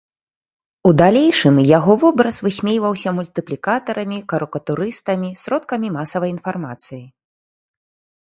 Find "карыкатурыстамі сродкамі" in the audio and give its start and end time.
4.33-5.87